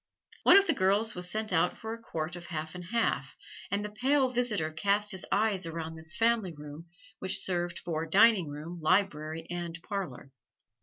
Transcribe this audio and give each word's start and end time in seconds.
One 0.41 0.57
of 0.57 0.65
the 0.65 0.73
girls 0.73 1.13
was 1.13 1.29
sent 1.29 1.53
out 1.53 1.77
for 1.77 1.93
a 1.93 2.01
quart 2.01 2.35
of 2.35 2.47
half 2.47 2.73
and 2.73 2.85
half, 2.85 3.35
and 3.69 3.85
the 3.85 3.91
pale 3.91 4.29
visitor 4.29 4.71
cast 4.71 5.11
his 5.11 5.27
eyes 5.31 5.67
around 5.67 5.93
this 5.93 6.17
family 6.17 6.55
room, 6.57 6.87
which 7.19 7.37
served 7.37 7.77
for 7.77 8.07
dining 8.07 8.47
room, 8.49 8.79
library 8.81 9.45
and 9.51 9.79
parlor. 9.83 10.31